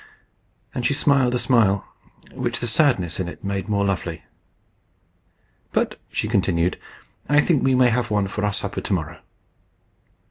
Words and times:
And 0.73 0.83
she 0.83 0.95
smiled 0.95 1.35
a 1.35 1.37
smile 1.37 1.85
which 2.31 2.59
the 2.59 2.65
sadness 2.65 3.19
in 3.19 3.27
it 3.27 3.43
made 3.43 3.69
more 3.69 3.85
lovely. 3.85 4.23
"But," 5.73 5.99
she 6.11 6.27
continued, 6.27 6.79
"I 7.29 7.39
think 7.39 7.61
we 7.61 7.75
may 7.75 7.89
have 7.89 8.09
one 8.09 8.27
for 8.27 8.51
supper 8.51 8.81
to 8.81 8.93
morrow." 8.93 9.19